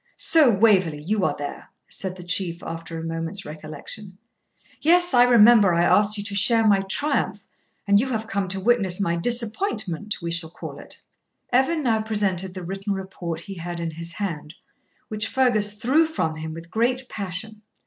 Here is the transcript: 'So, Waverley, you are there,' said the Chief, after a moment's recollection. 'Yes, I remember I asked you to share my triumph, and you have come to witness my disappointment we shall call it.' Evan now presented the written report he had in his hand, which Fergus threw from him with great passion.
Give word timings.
'So, 0.17 0.49
Waverley, 0.49 0.99
you 0.99 1.23
are 1.25 1.35
there,' 1.37 1.69
said 1.87 2.15
the 2.15 2.23
Chief, 2.23 2.63
after 2.63 2.97
a 2.97 3.03
moment's 3.03 3.45
recollection. 3.45 4.17
'Yes, 4.79 5.13
I 5.13 5.21
remember 5.25 5.75
I 5.75 5.83
asked 5.83 6.17
you 6.17 6.23
to 6.23 6.33
share 6.33 6.65
my 6.65 6.81
triumph, 6.81 7.45
and 7.85 7.99
you 7.99 8.07
have 8.09 8.25
come 8.25 8.47
to 8.47 8.59
witness 8.59 8.99
my 8.99 9.15
disappointment 9.15 10.19
we 10.19 10.31
shall 10.31 10.49
call 10.49 10.79
it.' 10.79 10.99
Evan 11.53 11.83
now 11.83 12.01
presented 12.01 12.55
the 12.55 12.63
written 12.63 12.93
report 12.93 13.41
he 13.41 13.53
had 13.53 13.79
in 13.79 13.91
his 13.91 14.13
hand, 14.13 14.55
which 15.07 15.27
Fergus 15.27 15.73
threw 15.73 16.07
from 16.07 16.37
him 16.37 16.51
with 16.55 16.71
great 16.71 17.07
passion. 17.07 17.61